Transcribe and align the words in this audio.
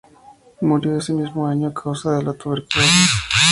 Murió 0.61 0.97
ese 0.97 1.13
mismo 1.13 1.45
año 1.47 1.67
a 1.67 1.73
causa 1.75 2.13
de 2.17 2.23
la 2.23 2.33
tuberculosis. 2.33 3.11